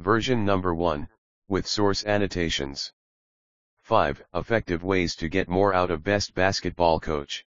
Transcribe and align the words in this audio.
Version 0.00 0.46
number 0.46 0.74
1, 0.74 1.06
with 1.46 1.66
source 1.66 2.06
annotations. 2.06 2.90
5. 3.82 4.24
Effective 4.32 4.82
ways 4.82 5.14
to 5.16 5.28
get 5.28 5.46
more 5.46 5.74
out 5.74 5.90
of 5.90 6.02
best 6.02 6.32
basketball 6.32 6.98
coach. 6.98 7.44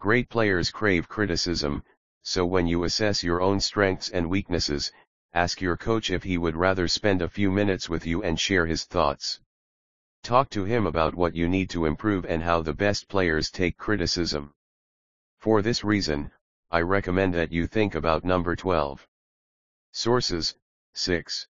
Great 0.00 0.28
players 0.28 0.72
crave 0.72 1.08
criticism, 1.08 1.84
so 2.22 2.44
when 2.44 2.66
you 2.66 2.82
assess 2.82 3.22
your 3.22 3.40
own 3.40 3.60
strengths 3.60 4.08
and 4.08 4.28
weaknesses, 4.28 4.90
ask 5.32 5.60
your 5.60 5.76
coach 5.76 6.10
if 6.10 6.24
he 6.24 6.38
would 6.38 6.56
rather 6.56 6.88
spend 6.88 7.22
a 7.22 7.28
few 7.28 7.52
minutes 7.52 7.88
with 7.88 8.04
you 8.04 8.20
and 8.24 8.40
share 8.40 8.66
his 8.66 8.84
thoughts. 8.84 9.38
Talk 10.24 10.50
to 10.50 10.64
him 10.64 10.86
about 10.86 11.14
what 11.14 11.36
you 11.36 11.46
need 11.46 11.70
to 11.70 11.86
improve 11.86 12.24
and 12.24 12.42
how 12.42 12.62
the 12.62 12.74
best 12.74 13.08
players 13.08 13.48
take 13.48 13.76
criticism. 13.76 14.52
For 15.38 15.62
this 15.62 15.84
reason, 15.84 16.32
I 16.72 16.80
recommend 16.80 17.32
that 17.34 17.52
you 17.52 17.68
think 17.68 17.94
about 17.94 18.24
number 18.24 18.56
12. 18.56 19.06
Sources 19.92 20.56
6. 20.94 21.46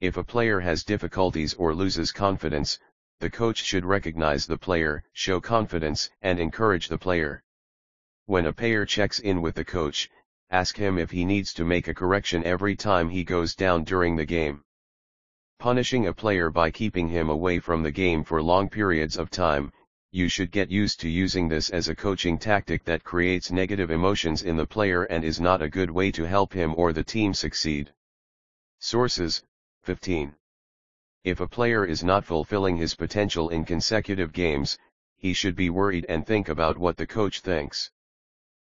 If 0.00 0.16
a 0.16 0.24
player 0.24 0.60
has 0.60 0.82
difficulties 0.82 1.52
or 1.52 1.74
loses 1.74 2.10
confidence, 2.10 2.78
the 3.18 3.28
coach 3.28 3.62
should 3.62 3.84
recognize 3.84 4.46
the 4.46 4.56
player, 4.56 5.04
show 5.12 5.42
confidence, 5.42 6.08
and 6.22 6.40
encourage 6.40 6.88
the 6.88 6.96
player. 6.96 7.42
When 8.24 8.46
a 8.46 8.52
player 8.54 8.86
checks 8.86 9.18
in 9.18 9.42
with 9.42 9.56
the 9.56 9.64
coach, 9.64 10.08
ask 10.48 10.74
him 10.78 10.96
if 10.96 11.10
he 11.10 11.26
needs 11.26 11.52
to 11.52 11.66
make 11.66 11.86
a 11.86 11.92
correction 11.92 12.42
every 12.44 12.76
time 12.76 13.10
he 13.10 13.24
goes 13.24 13.54
down 13.54 13.84
during 13.84 14.16
the 14.16 14.24
game. 14.24 14.64
Punishing 15.58 16.06
a 16.06 16.14
player 16.14 16.48
by 16.48 16.70
keeping 16.70 17.08
him 17.08 17.28
away 17.28 17.58
from 17.58 17.82
the 17.82 17.90
game 17.90 18.24
for 18.24 18.42
long 18.42 18.70
periods 18.70 19.18
of 19.18 19.28
time, 19.28 19.70
you 20.12 20.28
should 20.28 20.50
get 20.50 20.70
used 20.70 20.98
to 21.00 21.10
using 21.10 21.46
this 21.46 21.68
as 21.68 21.88
a 21.88 21.94
coaching 21.94 22.38
tactic 22.38 22.84
that 22.84 23.04
creates 23.04 23.50
negative 23.50 23.90
emotions 23.90 24.44
in 24.44 24.56
the 24.56 24.64
player 24.64 25.02
and 25.02 25.24
is 25.24 25.38
not 25.38 25.60
a 25.60 25.68
good 25.68 25.90
way 25.90 26.10
to 26.10 26.24
help 26.24 26.54
him 26.54 26.74
or 26.78 26.94
the 26.94 27.04
team 27.04 27.34
succeed. 27.34 27.92
Sources 28.78 29.42
15. 29.82 30.36
If 31.24 31.40
a 31.40 31.48
player 31.48 31.84
is 31.84 32.04
not 32.04 32.24
fulfilling 32.24 32.76
his 32.76 32.94
potential 32.94 33.48
in 33.48 33.64
consecutive 33.64 34.32
games, 34.32 34.78
he 35.16 35.32
should 35.32 35.56
be 35.56 35.70
worried 35.70 36.06
and 36.08 36.26
think 36.26 36.48
about 36.48 36.78
what 36.78 36.96
the 36.96 37.06
coach 37.06 37.40
thinks. 37.40 37.90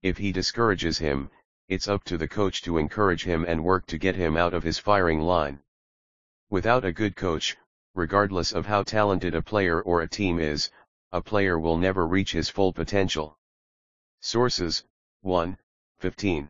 If 0.03 0.19
he 0.19 0.33
discourages 0.33 0.99
him, 0.99 1.31
it's 1.69 1.89
up 1.89 2.05
to 2.05 2.17
the 2.17 2.29
coach 2.29 2.63
to 2.63 2.79
encourage 2.79 3.25
him 3.25 3.45
and 3.47 3.65
work 3.65 3.87
to 3.87 3.99
get 3.99 4.17
him 4.17 4.37
out 4.37 4.55
of 4.55 4.63
his 4.63 4.79
firing 4.79 5.21
line. 5.21 5.61
Without 6.51 6.85
a 6.85 6.93
good 6.93 7.17
coach, 7.17 7.57
regardless 7.95 8.53
of 8.53 8.67
how 8.67 8.83
talented 8.83 9.35
a 9.35 9.43
player 9.43 9.83
or 9.83 10.01
a 10.03 10.09
team 10.09 10.39
is, 10.39 10.71
a 11.13 11.21
player 11.21 11.59
will 11.59 11.77
never 11.77 12.07
reach 12.07 12.33
his 12.33 12.49
full 12.49 12.73
potential. 12.73 13.39
Sources 14.21 14.85
1. 15.23 15.59
15. 15.99 16.49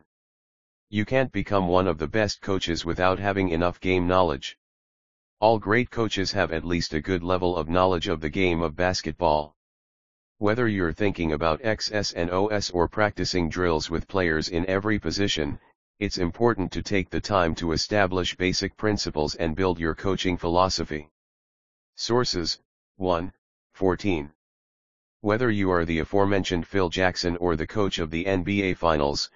You 0.91 1.05
can't 1.05 1.31
become 1.31 1.67
one 1.67 1.87
of 1.87 1.99
the 1.99 2.07
best 2.07 2.41
coaches 2.41 2.83
without 2.83 3.19
having 3.19 3.49
enough 3.49 3.79
game 3.79 4.07
knowledge. 4.07 4.57
All 5.39 5.59
great 5.59 5.91
coaches 5.91 6.31
have 6.31 6.51
at 6.51 6.65
least 6.65 6.95
a 6.95 7.01
good 7.01 7.21
level 7.21 7.55
of 7.55 7.69
knowledge 7.69 8.07
of 8.07 8.21
the 8.21 8.29
game 8.29 8.63
of 8.63 8.75
basketball. 8.75 9.55
Whether 10.39 10.67
you're 10.67 10.91
thinking 10.91 11.33
about 11.33 11.61
XS 11.61 12.15
and 12.15 12.31
OS 12.31 12.71
or 12.71 12.87
practicing 12.87 13.49
drills 13.49 13.91
with 13.91 14.07
players 14.07 14.49
in 14.49 14.65
every 14.65 14.97
position, 14.97 15.59
it's 15.99 16.17
important 16.17 16.71
to 16.71 16.81
take 16.81 17.11
the 17.11 17.21
time 17.21 17.53
to 17.55 17.73
establish 17.73 18.35
basic 18.35 18.75
principles 18.75 19.35
and 19.35 19.55
build 19.55 19.79
your 19.79 19.93
coaching 19.93 20.37
philosophy. 20.37 21.11
Sources 21.97 22.57
1. 22.95 23.31
14. 23.73 24.31
Whether 25.21 25.51
you 25.51 25.69
are 25.69 25.85
the 25.85 25.99
aforementioned 25.99 26.65
Phil 26.65 26.89
Jackson 26.89 27.37
or 27.37 27.55
the 27.55 27.67
coach 27.67 27.99
of 27.99 28.09
the 28.09 28.25
NBA 28.25 28.77
Finals, 28.77 29.29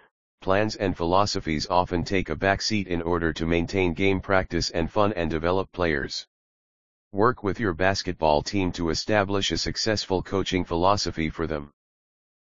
plans 0.44 0.76
and 0.76 0.96
philosophies 0.96 1.66
often 1.70 2.04
take 2.04 2.30
a 2.30 2.36
backseat 2.36 2.86
in 2.88 3.02
order 3.02 3.32
to 3.32 3.46
maintain 3.46 3.94
game 3.94 4.20
practice 4.20 4.70
and 4.72 4.92
fun 4.92 5.14
and 5.14 5.32
develop 5.32 5.72
players. 5.72 6.28
Work 7.14 7.44
with 7.44 7.62
your 7.62 7.74
basketball 7.74 8.42
team 8.42 8.74
to 8.74 8.90
establish 8.90 9.52
a 9.52 9.58
successful 9.58 10.22
coaching 10.22 10.66
philosophy 10.66 11.30
for 11.30 11.48
them. 11.48 11.72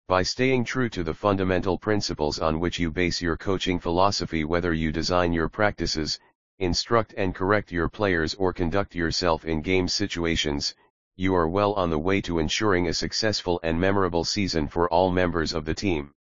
By 0.07 0.21
staying 0.21 0.65
true 0.65 0.87
to 0.89 1.03
the 1.03 1.15
fundamental 1.15 1.79
principles 1.79 2.39
on 2.39 2.59
which 2.59 2.77
you 2.77 2.91
base 2.91 3.23
your 3.23 3.37
coaching 3.37 3.79
philosophy 3.79 4.43
whether 4.43 4.71
you 4.71 4.91
design 4.91 5.33
your 5.33 5.49
practices, 5.49 6.19
instruct 6.59 7.15
and 7.17 7.33
correct 7.33 7.71
your 7.71 7.89
players 7.89 8.35
or 8.35 8.53
conduct 8.53 8.93
yourself 8.93 9.45
in 9.45 9.63
game 9.63 9.87
situations, 9.87 10.75
you 11.15 11.33
are 11.33 11.49
well 11.49 11.73
on 11.73 11.89
the 11.89 11.97
way 11.97 12.21
to 12.21 12.37
ensuring 12.37 12.87
a 12.87 12.93
successful 12.93 13.59
and 13.63 13.79
memorable 13.79 14.23
season 14.23 14.67
for 14.67 14.87
all 14.89 15.09
members 15.09 15.53
of 15.53 15.65
the 15.65 15.73
team. 15.73 16.13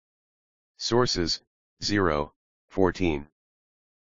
Sources 0.77 1.41
0, 1.83 2.33
14. 2.69 3.27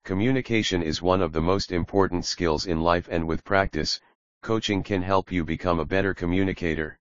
Communication 0.03 0.83
is 0.83 1.01
one 1.01 1.21
of 1.21 1.31
the 1.31 1.41
most 1.41 1.71
important 1.71 2.25
skills 2.25 2.65
in 2.65 2.81
life 2.81 3.07
and 3.09 3.25
with 3.25 3.45
practice, 3.45 4.01
coaching 4.41 4.83
can 4.83 5.01
help 5.01 5.31
you 5.31 5.45
become 5.45 5.79
a 5.79 5.85
better 5.85 6.13
communicator. 6.13 6.99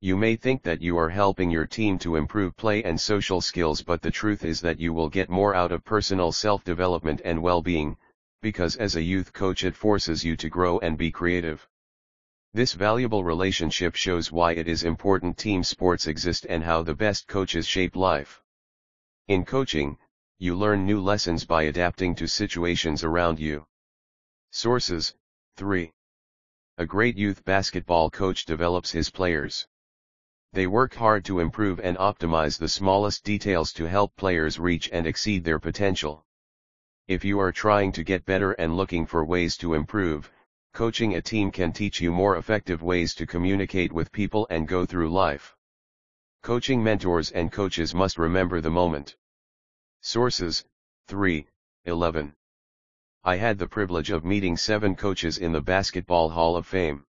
You 0.00 0.16
may 0.16 0.36
think 0.36 0.62
that 0.62 0.80
you 0.80 0.96
are 0.98 1.08
helping 1.08 1.50
your 1.50 1.66
team 1.66 1.98
to 1.98 2.14
improve 2.14 2.56
play 2.56 2.84
and 2.84 3.00
social 3.00 3.40
skills 3.40 3.82
but 3.82 4.02
the 4.02 4.10
truth 4.10 4.44
is 4.44 4.60
that 4.60 4.78
you 4.78 4.92
will 4.92 5.08
get 5.08 5.28
more 5.28 5.52
out 5.52 5.72
of 5.72 5.84
personal 5.84 6.30
self-development 6.30 7.20
and 7.24 7.42
well-being, 7.42 7.96
because 8.40 8.76
as 8.76 8.94
a 8.94 9.02
youth 9.02 9.32
coach 9.32 9.64
it 9.64 9.74
forces 9.74 10.24
you 10.24 10.36
to 10.36 10.48
grow 10.48 10.78
and 10.78 10.96
be 10.96 11.10
creative. 11.10 11.66
This 12.54 12.72
valuable 12.72 13.24
relationship 13.24 13.96
shows 13.96 14.30
why 14.30 14.52
it 14.52 14.68
is 14.68 14.84
important 14.84 15.36
team 15.38 15.64
sports 15.64 16.06
exist 16.06 16.46
and 16.48 16.62
how 16.62 16.82
the 16.82 16.94
best 16.94 17.26
coaches 17.26 17.66
shape 17.66 17.96
life. 17.96 18.41
In 19.28 19.44
coaching, 19.44 19.98
you 20.40 20.56
learn 20.56 20.84
new 20.84 21.00
lessons 21.00 21.44
by 21.44 21.62
adapting 21.62 22.16
to 22.16 22.26
situations 22.26 23.04
around 23.04 23.38
you. 23.38 23.64
Sources 24.50 25.14
3. 25.56 25.92
A 26.78 26.86
great 26.86 27.16
youth 27.16 27.44
basketball 27.44 28.10
coach 28.10 28.44
develops 28.44 28.90
his 28.90 29.10
players. 29.10 29.68
They 30.52 30.66
work 30.66 30.94
hard 30.94 31.24
to 31.26 31.38
improve 31.38 31.78
and 31.78 31.96
optimize 31.98 32.58
the 32.58 32.68
smallest 32.68 33.22
details 33.22 33.72
to 33.74 33.88
help 33.88 34.16
players 34.16 34.58
reach 34.58 34.90
and 34.92 35.06
exceed 35.06 35.44
their 35.44 35.60
potential. 35.60 36.26
If 37.06 37.24
you 37.24 37.38
are 37.38 37.52
trying 37.52 37.92
to 37.92 38.02
get 38.02 38.24
better 38.24 38.52
and 38.52 38.76
looking 38.76 39.06
for 39.06 39.24
ways 39.24 39.56
to 39.58 39.74
improve, 39.74 40.32
coaching 40.74 41.14
a 41.14 41.22
team 41.22 41.52
can 41.52 41.72
teach 41.72 42.00
you 42.00 42.10
more 42.10 42.38
effective 42.38 42.82
ways 42.82 43.14
to 43.14 43.26
communicate 43.26 43.92
with 43.92 44.10
people 44.10 44.48
and 44.50 44.66
go 44.66 44.84
through 44.84 45.12
life. 45.12 45.54
Coaching 46.42 46.82
mentors 46.82 47.30
and 47.30 47.52
coaches 47.52 47.94
must 47.94 48.18
remember 48.18 48.60
the 48.60 48.68
moment. 48.68 49.14
Sources 50.00 50.64
3, 51.06 51.46
11. 51.84 52.34
I 53.22 53.36
had 53.36 53.58
the 53.58 53.68
privilege 53.68 54.10
of 54.10 54.24
meeting 54.24 54.56
seven 54.56 54.96
coaches 54.96 55.38
in 55.38 55.52
the 55.52 55.60
Basketball 55.60 56.30
Hall 56.30 56.56
of 56.56 56.66
Fame. 56.66 57.06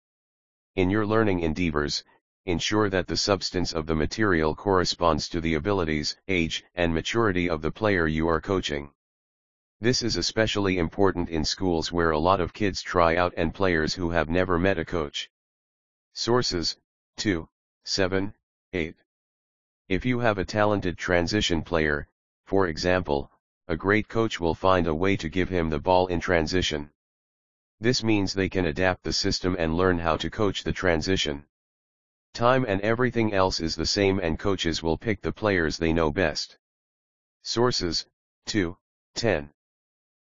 In 0.76 0.90
your 0.90 1.04
learning 1.04 1.40
endeavors, 1.40 2.04
ensure 2.44 2.88
that 2.88 3.08
the 3.08 3.16
substance 3.16 3.72
of 3.72 3.86
the 3.86 3.96
material 3.96 4.54
corresponds 4.54 5.28
to 5.30 5.40
the 5.40 5.54
abilities, 5.54 6.16
age, 6.28 6.62
and 6.76 6.94
maturity 6.94 7.50
of 7.50 7.62
the 7.62 7.72
player 7.72 8.06
you 8.06 8.28
are 8.28 8.40
coaching. 8.40 8.92
This 9.80 10.02
is 10.04 10.16
especially 10.16 10.78
important 10.78 11.30
in 11.30 11.44
schools 11.44 11.90
where 11.90 12.12
a 12.12 12.18
lot 12.20 12.40
of 12.40 12.54
kids 12.54 12.80
try 12.80 13.16
out 13.16 13.34
and 13.36 13.52
players 13.52 13.92
who 13.92 14.10
have 14.10 14.28
never 14.28 14.56
met 14.56 14.78
a 14.78 14.84
coach. 14.84 15.28
Sources 16.12 16.76
2, 17.16 17.48
7, 17.82 18.32
8. 18.72 18.94
If 19.88 20.04
you 20.04 20.18
have 20.18 20.38
a 20.38 20.44
talented 20.44 20.98
transition 20.98 21.62
player, 21.62 22.08
for 22.44 22.66
example, 22.66 23.30
a 23.68 23.76
great 23.76 24.08
coach 24.08 24.40
will 24.40 24.54
find 24.54 24.88
a 24.88 24.94
way 24.94 25.16
to 25.16 25.28
give 25.28 25.48
him 25.48 25.70
the 25.70 25.78
ball 25.78 26.08
in 26.08 26.18
transition. 26.18 26.90
This 27.78 28.02
means 28.02 28.34
they 28.34 28.48
can 28.48 28.66
adapt 28.66 29.04
the 29.04 29.12
system 29.12 29.54
and 29.56 29.76
learn 29.76 30.00
how 30.00 30.16
to 30.16 30.28
coach 30.28 30.64
the 30.64 30.72
transition. 30.72 31.44
Time 32.34 32.64
and 32.66 32.80
everything 32.80 33.32
else 33.32 33.60
is 33.60 33.76
the 33.76 33.86
same 33.86 34.18
and 34.18 34.40
coaches 34.40 34.82
will 34.82 34.98
pick 34.98 35.20
the 35.20 35.30
players 35.30 35.78
they 35.78 35.92
know 35.92 36.10
best. 36.10 36.58
Sources 37.42 38.06
2, 38.46 38.76
10. 39.14 39.50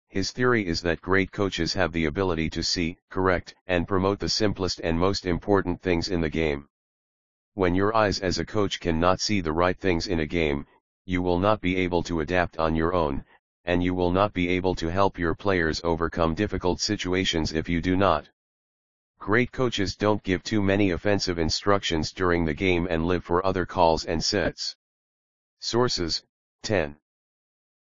His 0.10 0.32
theory 0.32 0.68
is 0.68 0.82
that 0.82 1.00
great 1.00 1.32
coaches 1.32 1.74
have 1.76 1.94
the 1.94 2.06
ability 2.06 2.50
to 2.50 2.62
see, 2.62 2.98
correct, 3.10 3.56
and 3.68 3.88
promote 3.88 4.20
the 4.20 4.28
simplest 4.28 4.82
and 4.82 5.00
most 5.00 5.26
important 5.26 5.82
things 5.82 6.10
in 6.10 6.20
the 6.20 6.30
game. 6.30 6.68
When 7.56 7.74
your 7.74 7.96
eyes 7.96 8.20
as 8.20 8.38
a 8.38 8.46
coach 8.46 8.82
cannot 8.82 9.22
see 9.22 9.40
the 9.40 9.54
right 9.54 9.80
things 9.80 10.08
in 10.08 10.20
a 10.20 10.26
game, 10.26 10.68
you 11.06 11.22
will 11.22 11.40
not 11.40 11.62
be 11.62 11.78
able 11.78 12.04
to 12.04 12.20
adapt 12.20 12.58
on 12.58 12.76
your 12.76 12.94
own, 12.94 13.24
and 13.64 13.82
you 13.82 13.94
will 13.94 14.12
not 14.12 14.34
be 14.34 14.50
able 14.50 14.76
to 14.76 14.92
help 14.92 15.18
your 15.18 15.34
players 15.34 15.80
overcome 15.86 16.36
difficult 16.36 16.82
situations 16.82 17.54
if 17.54 17.70
you 17.70 17.82
do 17.82 17.96
not. 17.96 18.28
Great 19.20 19.54
coaches 19.54 19.96
don't 19.96 20.22
give 20.22 20.44
too 20.44 20.62
many 20.62 20.92
offensive 20.92 21.40
instructions 21.40 22.12
during 22.12 22.44
the 22.44 22.54
game 22.54 22.88
and 22.90 23.08
live 23.08 23.24
for 23.24 23.46
other 23.46 23.66
calls 23.66 24.04
and 24.04 24.22
sets. 24.22 24.76
Sources 25.60 26.26
10. 26.64 26.98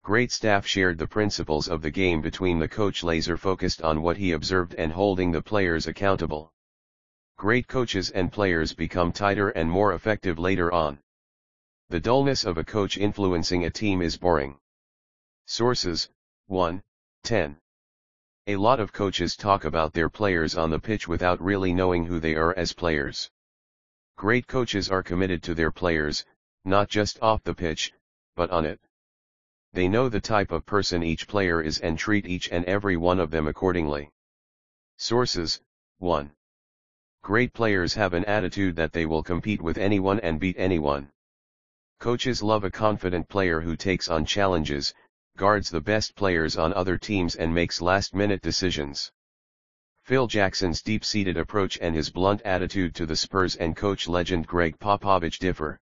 Great 0.03 0.31
staff 0.31 0.67
shared 0.67 0.99
the 0.99 1.07
principles 1.07 1.67
of 1.69 1.81
the 1.81 1.91
game 1.91 2.21
between 2.21 2.59
the 2.59 2.69
coach 2.69 3.03
laser 3.03 3.39
focused 3.39 3.81
on 3.81 4.03
what 4.03 4.19
he 4.19 4.33
observed 4.33 4.75
and 4.75 4.93
holding 4.93 5.33
the 5.33 5.41
players 5.41 5.87
accountable. 5.87 6.52
Great 7.37 7.67
coaches 7.67 8.11
and 8.11 8.31
players 8.33 8.73
become 8.73 9.13
tighter 9.13 9.49
and 9.51 9.71
more 9.71 9.95
effective 9.95 10.39
later 10.39 10.73
on. 10.73 10.99
The 11.89 12.01
dullness 12.01 12.45
of 12.45 12.57
a 12.57 12.65
coach 12.65 12.97
influencing 12.97 13.65
a 13.65 13.71
team 13.71 14.01
is 14.01 14.17
boring. 14.17 14.59
Sources 15.47 16.09
1, 16.47 16.83
10. 17.25 17.59
A 18.47 18.57
lot 18.57 18.81
of 18.81 18.93
coaches 18.93 19.37
talk 19.37 19.65
about 19.65 19.93
their 19.93 20.09
players 20.09 20.57
on 20.57 20.71
the 20.71 20.79
pitch 20.79 21.07
without 21.07 21.41
really 21.41 21.73
knowing 21.73 22.07
who 22.07 22.21
they 22.21 22.35
are 22.35 22.55
as 22.57 22.73
players. 22.73 23.31
Great 24.17 24.47
coaches 24.47 24.91
are 24.91 25.03
committed 25.03 25.43
to 25.43 25.55
their 25.55 25.71
players, 25.71 26.25
not 26.65 26.89
just 26.89 27.21
off 27.21 27.43
the 27.43 27.55
pitch, 27.55 27.93
but 28.37 28.51
on 28.51 28.65
it. 28.65 28.81
They 29.73 29.89
know 29.89 30.09
the 30.09 30.21
type 30.21 30.53
of 30.53 30.67
person 30.67 31.03
each 31.03 31.27
player 31.27 31.61
is 31.61 31.79
and 31.81 31.99
treat 31.99 32.27
each 32.27 32.49
and 32.51 32.65
every 32.67 32.97
one 32.97 33.19
of 33.19 33.31
them 33.31 33.47
accordingly. 33.47 34.11
Sources 34.97 35.61
1. 35.99 36.31
Great 37.23 37.53
players 37.53 37.95
have 37.95 38.15
an 38.15 38.25
attitude 38.25 38.75
that 38.75 38.93
they 38.93 39.07
will 39.07 39.23
compete 39.23 39.63
with 39.63 39.79
anyone 39.79 40.19
and 40.21 40.41
beat 40.41 40.57
anyone. 40.59 41.09
Coaches 42.01 42.43
love 42.43 42.65
a 42.65 42.71
confident 42.71 43.29
player 43.29 43.61
who 43.61 43.77
takes 43.77 44.09
on 44.09 44.25
challenges, 44.25 44.93
guards 45.37 45.71
the 45.71 45.81
best 45.81 46.17
players 46.17 46.57
on 46.59 46.73
other 46.73 46.99
teams 46.99 47.37
and 47.37 47.55
makes 47.55 47.81
last-minute 47.81 48.43
decisions. 48.43 49.13
Phil 50.03 50.27
Jackson's 50.27 50.83
deep-seated 50.83 51.37
approach 51.37 51.79
and 51.81 51.95
his 51.95 52.11
blunt 52.11 52.43
attitude 52.43 52.93
to 52.97 53.07
the 53.07 53.15
Spurs 53.15 53.55
and 53.55 53.77
coach 53.77 54.09
legend 54.09 54.49
Gregg 54.49 54.77
Popovich 54.81 55.39
differ. 55.39 55.79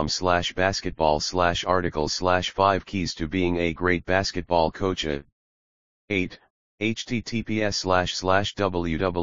slash 0.08 0.52
basketball 0.52 1.20
slash 1.20 1.64
article 1.64 2.08
slash 2.08 2.50
5 2.50 2.84
keys 2.84 3.14
to 3.14 3.28
being 3.28 3.58
a 3.58 3.72
great 3.72 4.04
basketball 4.04 4.72
coach 4.72 5.06
8 6.10 6.38
https 6.80 7.75
slash 7.75 8.14
slash 8.14 8.54
www.yosef.com 8.54 9.14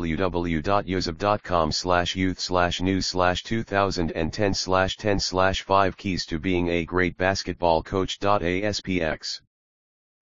slash 1.71 2.15
youth 2.15 2.39
slash 2.39 2.81
news 2.81 3.05
slash 3.05 3.43
2010 3.43 4.53
slash 4.53 4.95
10 4.97 5.19
slash 5.19 5.61
5 5.61 5.97
keys 5.97 6.25
to 6.25 6.39
being 6.39 6.69
a 6.69 6.85
great 6.85 7.17
basketball 7.17 7.83
coach.aspx 7.83 9.41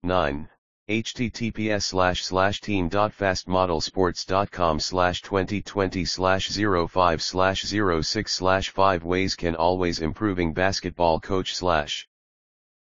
9 0.04 0.50
https 0.90 1.84
slash 1.84 2.26
slash 2.26 2.60
team.fastmodelsports.com 2.60 4.80
slash 4.82 5.22
2020 5.22 6.04
slash 6.04 6.50
05 6.50 7.22
slash 7.22 7.64
06 7.64 8.34
slash 8.34 8.70
5 8.70 9.06
ways 9.06 9.36
can 9.36 9.56
always 9.56 10.02
improving 10.02 10.52
basketball 10.52 11.22
coach 11.22 11.56
slash 11.56 12.06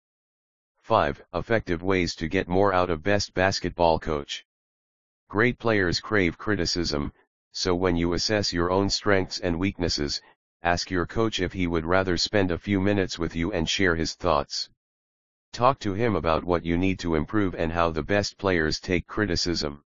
5. 0.82 1.24
Effective 1.34 1.82
ways 1.82 2.14
to 2.16 2.28
get 2.28 2.50
more 2.50 2.74
out 2.74 2.90
of 2.90 3.02
best 3.02 3.34
basketball 3.34 4.00
coach. 4.00 4.46
Great 5.30 5.58
players 5.58 6.02
crave 6.02 6.38
criticism, 6.38 7.14
so 7.54 7.74
when 7.74 7.96
you 7.96 8.12
assess 8.12 8.52
your 8.52 8.70
own 8.70 8.90
strengths 8.90 9.40
and 9.40 9.58
weaknesses, 9.58 10.22
ask 10.62 10.92
your 10.92 11.06
coach 11.06 11.40
if 11.40 11.54
he 11.54 11.68
would 11.68 11.86
rather 11.86 12.18
spend 12.18 12.52
a 12.52 12.58
few 12.58 12.82
minutes 12.82 13.18
with 13.18 13.34
you 13.34 13.54
and 13.54 13.70
share 13.70 13.96
his 13.96 14.14
thoughts. 14.14 14.70
Talk 15.54 15.80
to 15.80 15.94
him 15.94 16.18
about 16.18 16.44
what 16.44 16.66
you 16.66 16.78
need 16.78 17.00
to 17.00 17.16
improve 17.16 17.56
and 17.56 17.72
how 17.72 17.92
the 17.92 18.04
best 18.04 18.38
players 18.38 18.82
take 18.82 19.08
criticism. 19.08 19.86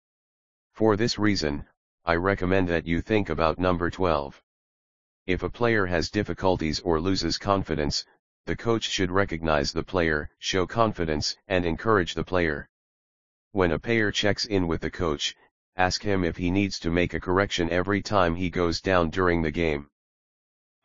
For 0.72 0.96
this 0.96 1.18
reason, 1.18 1.66
I 2.06 2.14
recommend 2.14 2.66
that 2.68 2.86
you 2.86 3.02
think 3.02 3.28
about 3.28 3.58
number 3.58 3.90
12. 3.90 4.42
If 5.28 5.42
a 5.42 5.50
player 5.50 5.84
has 5.84 6.08
difficulties 6.08 6.80
or 6.80 7.02
loses 7.02 7.36
confidence, 7.36 8.02
the 8.46 8.56
coach 8.56 8.88
should 8.88 9.10
recognize 9.10 9.74
the 9.74 9.82
player, 9.82 10.30
show 10.38 10.66
confidence, 10.66 11.36
and 11.48 11.66
encourage 11.66 12.14
the 12.14 12.24
player. 12.24 12.66
When 13.52 13.72
a 13.72 13.78
player 13.78 14.10
checks 14.10 14.46
in 14.46 14.66
with 14.66 14.80
the 14.80 14.90
coach, 14.90 15.36
ask 15.76 16.02
him 16.02 16.24
if 16.24 16.38
he 16.38 16.50
needs 16.50 16.78
to 16.78 16.90
make 16.90 17.12
a 17.12 17.20
correction 17.20 17.68
every 17.68 18.00
time 18.00 18.36
he 18.36 18.48
goes 18.48 18.80
down 18.80 19.10
during 19.10 19.42
the 19.42 19.50
game. 19.50 19.90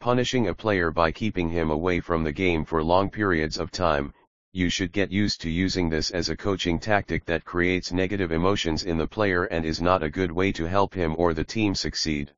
Punishing 0.02 0.50
a 0.50 0.54
player 0.54 0.92
by 0.92 1.14
keeping 1.14 1.48
him 1.48 1.72
away 1.72 2.02
from 2.02 2.26
the 2.26 2.34
game 2.34 2.66
for 2.66 2.84
long 2.84 3.10
periods 3.10 3.58
of 3.58 3.72
time, 3.72 4.14
you 4.52 4.68
should 4.68 4.92
get 4.92 5.10
used 5.10 5.40
to 5.40 5.50
using 5.50 5.88
this 5.90 6.12
as 6.12 6.28
a 6.28 6.36
coaching 6.36 6.80
tactic 6.80 7.24
that 7.24 7.46
creates 7.46 7.94
negative 7.94 8.34
emotions 8.34 8.84
in 8.84 8.98
the 8.98 9.08
player 9.08 9.46
and 9.46 9.64
is 9.64 9.80
not 9.80 10.04
a 10.04 10.10
good 10.10 10.34
way 10.34 10.52
to 10.52 10.66
help 10.66 10.94
him 10.94 11.16
or 11.18 11.34
the 11.34 11.46
team 11.46 11.74
succeed. 11.74 12.34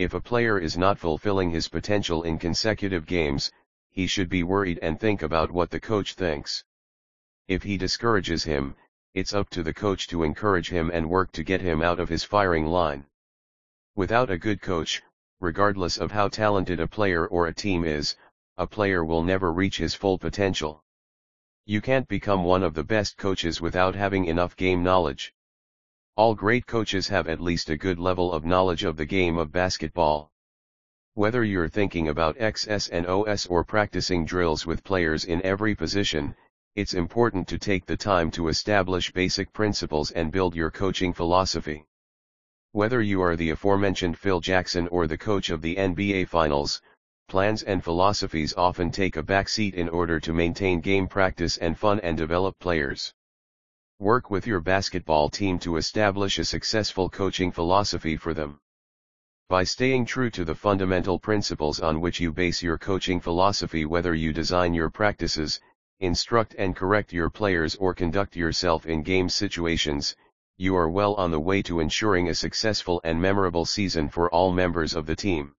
If 0.00 0.14
a 0.14 0.20
player 0.22 0.58
is 0.58 0.78
not 0.78 0.98
fulfilling 0.98 1.50
his 1.50 1.68
potential 1.68 2.22
in 2.22 2.38
consecutive 2.38 3.04
games, 3.04 3.52
he 3.90 4.06
should 4.06 4.30
be 4.30 4.42
worried 4.42 4.78
and 4.80 4.98
think 4.98 5.20
about 5.20 5.50
what 5.50 5.68
the 5.68 5.78
coach 5.78 6.14
thinks. 6.14 6.64
If 7.48 7.64
he 7.64 7.76
discourages 7.76 8.44
him, 8.44 8.76
it's 9.12 9.34
up 9.34 9.50
to 9.50 9.62
the 9.62 9.74
coach 9.74 10.08
to 10.08 10.22
encourage 10.22 10.70
him 10.70 10.90
and 10.90 11.10
work 11.10 11.32
to 11.32 11.42
get 11.42 11.60
him 11.60 11.82
out 11.82 12.00
of 12.00 12.08
his 12.08 12.24
firing 12.24 12.64
line. 12.64 13.04
Without 13.94 14.30
a 14.30 14.38
good 14.38 14.62
coach, 14.62 15.02
regardless 15.38 15.98
of 15.98 16.12
how 16.12 16.28
talented 16.28 16.80
a 16.80 16.88
player 16.88 17.26
or 17.26 17.46
a 17.46 17.52
team 17.52 17.84
is, 17.84 18.16
a 18.56 18.66
player 18.66 19.04
will 19.04 19.22
never 19.22 19.52
reach 19.52 19.76
his 19.76 19.94
full 19.94 20.16
potential. 20.16 20.82
You 21.66 21.82
can't 21.82 22.08
become 22.08 22.42
one 22.42 22.62
of 22.62 22.72
the 22.72 22.84
best 22.84 23.18
coaches 23.18 23.60
without 23.60 23.94
having 23.94 24.24
enough 24.24 24.56
game 24.56 24.82
knowledge. 24.82 25.34
All 26.20 26.34
great 26.34 26.66
coaches 26.66 27.08
have 27.08 27.28
at 27.28 27.40
least 27.40 27.70
a 27.70 27.78
good 27.78 27.98
level 27.98 28.30
of 28.30 28.44
knowledge 28.44 28.84
of 28.84 28.98
the 28.98 29.06
game 29.06 29.38
of 29.38 29.50
basketball. 29.50 30.30
Whether 31.14 31.44
you're 31.44 31.70
thinking 31.70 32.08
about 32.08 32.36
XS 32.36 32.90
and 32.92 33.06
OS 33.06 33.46
or 33.46 33.64
practicing 33.64 34.26
drills 34.26 34.66
with 34.66 34.84
players 34.84 35.24
in 35.24 35.40
every 35.40 35.74
position, 35.74 36.36
it's 36.74 36.92
important 36.92 37.48
to 37.48 37.58
take 37.58 37.86
the 37.86 37.96
time 37.96 38.30
to 38.32 38.48
establish 38.48 39.10
basic 39.14 39.50
principles 39.54 40.10
and 40.10 40.30
build 40.30 40.54
your 40.54 40.70
coaching 40.70 41.14
philosophy. 41.14 41.86
Whether 42.72 43.00
you 43.00 43.22
are 43.22 43.34
the 43.34 43.48
aforementioned 43.48 44.18
Phil 44.18 44.40
Jackson 44.40 44.88
or 44.88 45.06
the 45.06 45.16
coach 45.16 45.48
of 45.48 45.62
the 45.62 45.76
NBA 45.76 46.28
Finals, 46.28 46.82
plans 47.28 47.62
and 47.62 47.82
philosophies 47.82 48.52
often 48.58 48.90
take 48.90 49.16
a 49.16 49.22
backseat 49.22 49.72
in 49.72 49.88
order 49.88 50.20
to 50.20 50.34
maintain 50.34 50.82
game 50.82 51.08
practice 51.08 51.56
and 51.56 51.78
fun 51.78 51.98
and 52.00 52.18
develop 52.18 52.58
players. 52.58 53.14
Work 54.00 54.30
with 54.30 54.46
your 54.46 54.60
basketball 54.60 55.28
team 55.28 55.58
to 55.58 55.76
establish 55.76 56.38
a 56.38 56.44
successful 56.46 57.10
coaching 57.10 57.52
philosophy 57.52 58.16
for 58.16 58.32
them. 58.32 58.58
By 59.50 59.64
staying 59.64 60.06
true 60.06 60.30
to 60.30 60.42
the 60.42 60.54
fundamental 60.54 61.18
principles 61.18 61.80
on 61.80 62.00
which 62.00 62.18
you 62.18 62.32
base 62.32 62.62
your 62.62 62.78
coaching 62.78 63.20
philosophy 63.20 63.84
whether 63.84 64.14
you 64.14 64.32
design 64.32 64.72
your 64.72 64.88
practices, 64.88 65.60
instruct 65.98 66.54
and 66.56 66.74
correct 66.74 67.12
your 67.12 67.28
players 67.28 67.74
or 67.74 67.92
conduct 67.92 68.36
yourself 68.36 68.86
in 68.86 69.02
game 69.02 69.28
situations, 69.28 70.16
you 70.56 70.74
are 70.74 70.88
well 70.88 71.12
on 71.16 71.30
the 71.30 71.38
way 71.38 71.60
to 71.60 71.80
ensuring 71.80 72.30
a 72.30 72.34
successful 72.34 73.02
and 73.04 73.20
memorable 73.20 73.66
season 73.66 74.08
for 74.08 74.30
all 74.30 74.50
members 74.50 74.94
of 74.94 75.04
the 75.04 75.14
team. 75.14 75.54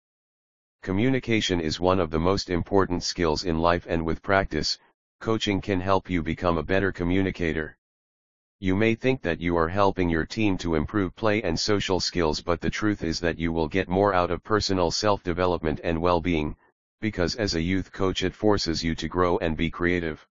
Communication 0.82 1.60
is 1.60 1.78
one 1.78 2.00
of 2.00 2.10
the 2.10 2.18
most 2.18 2.48
important 2.48 3.02
skills 3.02 3.44
in 3.44 3.58
life 3.58 3.84
and 3.86 4.02
with 4.02 4.22
practice, 4.22 4.78
coaching 5.20 5.60
can 5.60 5.78
help 5.78 6.08
you 6.08 6.22
become 6.22 6.56
a 6.56 6.62
better 6.62 6.90
communicator. 6.90 7.76
You 8.62 8.76
may 8.76 8.94
think 8.94 9.22
that 9.22 9.40
you 9.40 9.56
are 9.56 9.68
helping 9.68 10.10
your 10.10 10.26
team 10.26 10.58
to 10.58 10.74
improve 10.74 11.16
play 11.16 11.42
and 11.42 11.58
social 11.58 11.98
skills 11.98 12.42
but 12.42 12.60
the 12.60 12.68
truth 12.68 13.02
is 13.02 13.18
that 13.20 13.38
you 13.38 13.52
will 13.52 13.68
get 13.68 13.88
more 13.88 14.12
out 14.12 14.30
of 14.30 14.44
personal 14.44 14.90
self-development 14.90 15.80
and 15.82 16.02
well-being, 16.02 16.54
because 17.00 17.36
as 17.36 17.54
a 17.54 17.62
youth 17.62 17.90
coach 17.90 18.22
it 18.22 18.34
forces 18.34 18.84
you 18.84 18.94
to 18.96 19.08
grow 19.08 19.38
and 19.38 19.56
be 19.56 19.70
creative. 19.70 20.26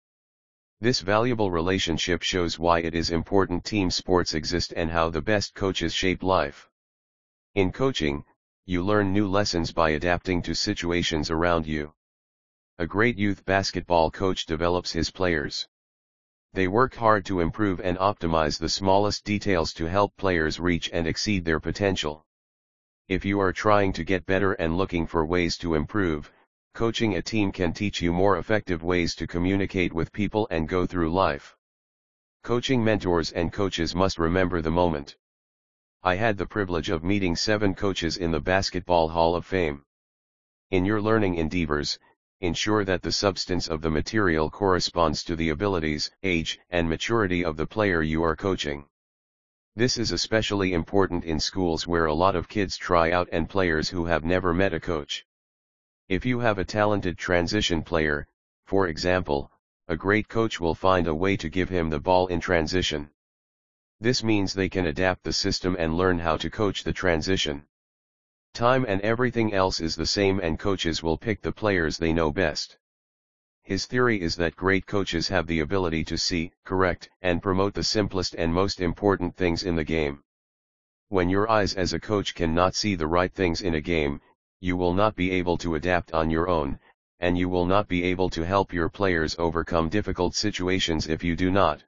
This 0.78 1.00
valuable 1.00 1.50
relationship 1.50 2.22
shows 2.22 2.58
why 2.58 2.80
it 2.80 2.94
is 2.94 3.08
important 3.08 3.64
team 3.64 3.90
sports 3.90 4.34
exist 4.34 4.74
and 4.76 4.90
how 4.90 5.08
the 5.08 5.22
best 5.22 5.54
coaches 5.54 5.94
shape 5.94 6.22
life. 6.22 6.68
In 7.54 7.72
coaching, 7.72 8.26
you 8.66 8.84
learn 8.84 9.10
new 9.10 9.26
lessons 9.26 9.72
by 9.72 9.90
adapting 9.92 10.42
to 10.42 10.54
situations 10.54 11.30
around 11.30 11.66
you. 11.66 11.94
A 12.78 12.86
great 12.86 13.16
youth 13.16 13.42
basketball 13.46 14.10
coach 14.10 14.44
develops 14.44 14.92
his 14.92 15.10
players. 15.10 15.66
They 16.54 16.66
work 16.66 16.96
hard 16.96 17.24
to 17.26 17.40
improve 17.40 17.78
and 17.78 17.96
optimize 17.98 18.58
the 18.58 18.68
smallest 18.68 19.24
details 19.24 19.72
to 19.74 19.84
help 19.84 20.16
players 20.16 20.58
reach 20.58 20.90
and 20.92 21.06
exceed 21.06 21.44
their 21.44 21.60
potential. 21.60 22.26
If 23.06 23.24
you 23.24 23.38
are 23.38 23.52
trying 23.52 23.92
to 23.92 24.02
get 24.02 24.26
better 24.26 24.54
and 24.54 24.76
looking 24.76 25.06
for 25.06 25.24
ways 25.24 25.56
to 25.58 25.74
improve, 25.74 26.32
coaching 26.74 27.14
a 27.14 27.22
team 27.22 27.52
can 27.52 27.72
teach 27.72 28.02
you 28.02 28.12
more 28.12 28.38
effective 28.38 28.82
ways 28.82 29.14
to 29.16 29.26
communicate 29.26 29.92
with 29.92 30.12
people 30.12 30.48
and 30.50 30.68
go 30.68 30.84
through 30.84 31.12
life. 31.12 31.56
Coaching 32.42 32.82
mentors 32.82 33.30
and 33.30 33.52
coaches 33.52 33.94
must 33.94 34.18
remember 34.18 34.60
the 34.60 34.70
moment. 34.70 35.16
I 36.02 36.16
had 36.16 36.38
the 36.38 36.46
privilege 36.46 36.88
of 36.88 37.04
meeting 37.04 37.36
seven 37.36 37.74
coaches 37.74 38.16
in 38.16 38.30
the 38.30 38.40
Basketball 38.40 39.08
Hall 39.08 39.36
of 39.36 39.46
Fame. 39.46 39.84
In 40.70 40.84
your 40.84 41.00
learning 41.00 41.36
endeavors, 41.36 41.98
ensure 42.40 42.84
that 42.84 43.02
the 43.02 43.10
substance 43.10 43.66
of 43.66 43.82
the 43.82 43.90
material 43.90 44.48
corresponds 44.48 45.24
to 45.24 45.34
the 45.34 45.48
abilities, 45.48 46.10
age, 46.22 46.58
and 46.70 46.88
maturity 46.88 47.44
of 47.44 47.56
the 47.56 47.66
player 47.66 48.00
you 48.02 48.22
are 48.22 48.36
coaching. 48.36 48.84
This 49.74 49.98
is 49.98 50.12
especially 50.12 50.72
important 50.72 51.24
in 51.24 51.40
schools 51.40 51.86
where 51.86 52.06
a 52.06 52.14
lot 52.14 52.36
of 52.36 52.48
kids 52.48 52.76
try 52.76 53.10
out 53.10 53.28
and 53.32 53.48
players 53.48 53.88
who 53.88 54.06
have 54.06 54.24
never 54.24 54.54
met 54.54 54.74
a 54.74 54.80
coach. 54.80 55.24
If 56.08 56.24
you 56.24 56.40
have 56.40 56.58
a 56.58 56.64
talented 56.64 57.18
transition 57.18 57.82
player, 57.82 58.26
for 58.64 58.88
example, 58.88 59.50
a 59.88 59.96
great 59.96 60.28
coach 60.28 60.60
will 60.60 60.74
find 60.74 61.06
a 61.06 61.14
way 61.14 61.36
to 61.36 61.48
give 61.48 61.68
him 61.68 61.90
the 61.90 62.00
ball 62.00 62.26
in 62.28 62.40
transition. 62.40 63.10
This 64.00 64.22
means 64.22 64.52
they 64.52 64.68
can 64.68 64.86
adapt 64.86 65.24
the 65.24 65.32
system 65.32 65.74
and 65.78 65.96
learn 65.96 66.18
how 66.18 66.36
to 66.36 66.50
coach 66.50 66.84
the 66.84 66.92
transition. 66.92 67.66
Time 68.58 68.84
and 68.88 69.00
everything 69.02 69.54
else 69.54 69.78
is 69.78 69.94
the 69.94 70.04
same 70.04 70.40
and 70.40 70.58
coaches 70.58 71.00
will 71.00 71.16
pick 71.16 71.40
the 71.40 71.52
players 71.52 71.96
they 71.96 72.12
know 72.12 72.32
best. 72.32 72.76
His 73.62 73.86
theory 73.86 74.20
is 74.20 74.34
that 74.34 74.56
great 74.56 74.84
coaches 74.84 75.28
have 75.28 75.46
the 75.46 75.60
ability 75.60 76.02
to 76.06 76.18
see, 76.18 76.50
correct, 76.64 77.08
and 77.22 77.40
promote 77.40 77.72
the 77.72 77.84
simplest 77.84 78.34
and 78.34 78.52
most 78.52 78.80
important 78.80 79.36
things 79.36 79.62
in 79.62 79.76
the 79.76 79.84
game. 79.84 80.24
When 81.06 81.28
your 81.28 81.48
eyes 81.48 81.74
as 81.74 81.92
a 81.92 82.00
coach 82.00 82.34
cannot 82.34 82.74
see 82.74 82.96
the 82.96 83.06
right 83.06 83.32
things 83.32 83.60
in 83.60 83.76
a 83.76 83.80
game, 83.80 84.20
you 84.58 84.76
will 84.76 84.92
not 84.92 85.14
be 85.14 85.30
able 85.30 85.56
to 85.58 85.76
adapt 85.76 86.12
on 86.12 86.28
your 86.28 86.48
own, 86.48 86.80
and 87.20 87.38
you 87.38 87.48
will 87.48 87.64
not 87.64 87.86
be 87.86 88.02
able 88.02 88.28
to 88.30 88.44
help 88.44 88.72
your 88.72 88.88
players 88.88 89.36
overcome 89.38 89.88
difficult 89.88 90.34
situations 90.34 91.06
if 91.06 91.22
you 91.22 91.36
do 91.36 91.52
not. 91.52 91.84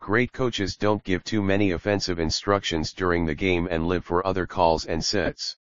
Great 0.00 0.32
coaches 0.32 0.78
don't 0.78 1.04
give 1.04 1.22
too 1.24 1.42
many 1.42 1.72
offensive 1.72 2.18
instructions 2.18 2.94
during 2.94 3.26
the 3.26 3.34
game 3.34 3.68
and 3.70 3.86
live 3.86 4.06
for 4.06 4.26
other 4.26 4.46
calls 4.46 4.86
and 4.86 5.04
sets. 5.04 5.58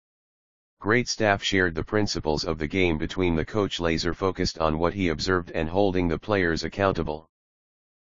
Great 0.83 1.07
staff 1.07 1.41
shared 1.41 1.73
the 1.75 1.81
principles 1.81 2.43
of 2.43 2.57
the 2.57 2.67
game 2.67 2.97
between 2.97 3.37
the 3.37 3.45
coach 3.45 3.79
laser 3.79 4.13
focused 4.13 4.59
on 4.59 4.77
what 4.77 4.93
he 4.93 5.07
observed 5.07 5.49
and 5.51 5.69
holding 5.69 6.09
the 6.09 6.19
players 6.19 6.65
accountable. 6.65 7.29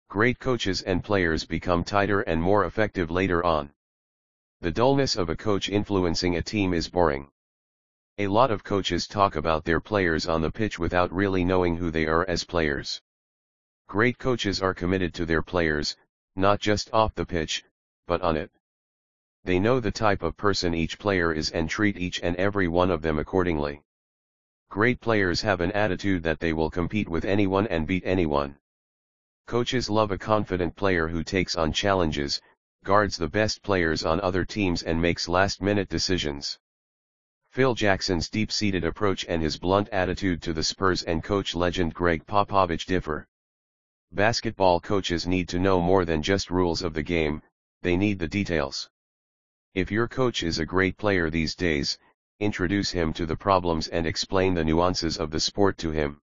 Great 0.08 0.38
coaches 0.38 0.82
and 0.82 1.02
players 1.02 1.44
become 1.44 1.82
tighter 1.82 2.20
and 2.20 2.40
more 2.40 2.66
effective 2.66 3.11
later 3.11 3.44
on. 3.44 3.73
The 4.61 4.70
dullness 4.70 5.16
of 5.16 5.28
a 5.28 5.35
coach 5.35 5.68
influencing 5.68 6.37
a 6.37 6.42
team 6.42 6.73
is 6.73 6.88
boring. 6.88 7.32
A 8.18 8.28
lot 8.28 8.52
of 8.52 8.62
coaches 8.62 9.08
talk 9.08 9.35
about 9.35 9.64
their 9.64 9.80
players 9.80 10.28
on 10.28 10.40
the 10.40 10.52
pitch 10.52 10.78
without 10.78 11.12
really 11.12 11.44
knowing 11.44 11.76
who 11.76 11.90
they 11.90 12.06
are 12.06 12.25
as 12.28 12.44
players. 12.44 13.02
Great 13.88 14.18
coaches 14.18 14.62
are 14.62 14.73
committed 14.73 15.12
to 15.14 15.26
their 15.26 15.42
players, 15.42 15.97
not 16.37 16.61
just 16.61 16.90
off 16.92 17.12
the 17.16 17.26
pitch, 17.26 17.64
but 18.06 18.23
on 18.23 18.37
it. 18.37 18.52
They 19.49 19.59
know 19.59 19.81
the 19.81 19.90
type 19.90 20.23
of 20.23 20.37
person 20.37 20.75
each 20.75 20.99
player 20.99 21.33
is 21.33 21.50
and 21.52 21.71
treat 21.71 21.97
each 21.97 22.21
and 22.23 22.37
every 22.37 22.69
one 22.69 22.90
of 22.90 23.00
them 23.00 23.19
accordingly. 23.19 23.81
Great 24.69 25.00
players 25.00 25.40
have 25.40 25.62
an 25.62 25.73
attitude 25.73 26.23
that 26.25 26.38
they 26.38 26.52
will 26.52 26.69
compete 26.69 27.09
with 27.09 27.25
anyone 27.25 27.67
and 27.69 27.87
beat 27.87 28.02
anyone. 28.05 28.59
Coaches 29.47 29.88
love 29.88 30.11
a 30.11 30.19
confident 30.19 30.76
player 30.76 31.09
who 31.09 31.25
takes 31.25 31.57
on 31.57 31.73
challenges, 31.73 32.43
guards 32.85 33.17
the 33.17 33.26
best 33.26 33.62
players 33.62 34.05
on 34.05 34.21
other 34.21 34.45
teams 34.45 34.83
and 34.83 35.00
makes 35.00 35.31
last-minute 35.31 35.88
decisions. 35.88 36.59
Phil 37.50 37.75
Jackson's 37.75 38.28
deep-seated 38.28 38.85
approach 38.85 39.25
and 39.31 39.40
his 39.40 39.57
blunt 39.59 39.88
attitude 39.88 40.43
to 40.43 40.52
the 40.52 40.62
Spurs 40.62 41.05
and 41.05 41.25
coach 41.25 41.55
legend 41.55 41.95
Gregg 41.95 42.26
Popovich 42.26 42.85
differ. 42.85 43.26
Basketball 44.12 44.78
coaches 44.78 45.26
need 45.26 45.49
to 45.49 45.59
know 45.59 45.81
more 45.81 46.05
than 46.05 46.23
just 46.23 46.50
rules 46.50 46.83
of 46.83 46.93
the 46.93 47.02
game, 47.02 47.40
they 47.81 47.97
need 47.97 48.19
the 48.19 48.28
details. 48.28 48.90
If 49.75 49.92
your 49.92 50.08
coach 50.08 50.42
is 50.42 50.58
a 50.58 50.66
great 50.66 50.96
player 50.96 51.30
these 51.30 51.54
days, 51.54 51.98
introduce 52.40 52.90
him 52.90 53.12
to 53.12 53.26
the 53.26 53.37
problems 53.37 53.87
and 53.87 54.06
explain 54.06 54.54
the 54.54 54.64
nuances 54.64 55.18
of 55.18 55.30
the 55.30 55.38
sport 55.38 55.78
to 55.78 55.92
him. 55.92 56.20